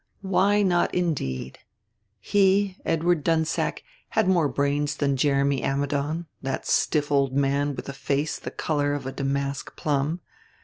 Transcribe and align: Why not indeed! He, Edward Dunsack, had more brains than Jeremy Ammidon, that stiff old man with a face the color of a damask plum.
Why 0.23 0.63
not 0.63 0.95
indeed! 0.95 1.59
He, 2.19 2.75
Edward 2.83 3.23
Dunsack, 3.23 3.83
had 4.09 4.27
more 4.27 4.47
brains 4.47 4.95
than 4.95 5.15
Jeremy 5.15 5.61
Ammidon, 5.61 6.25
that 6.41 6.65
stiff 6.65 7.11
old 7.11 7.33
man 7.33 7.75
with 7.75 7.87
a 7.87 7.93
face 7.93 8.39
the 8.39 8.49
color 8.49 8.95
of 8.95 9.05
a 9.05 9.11
damask 9.11 9.75
plum. 9.75 10.21